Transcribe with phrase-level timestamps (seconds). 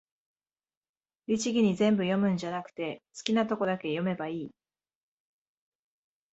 [1.27, 4.51] 律儀に全部読むんじゃなくて、好きなとこだけ読めばいい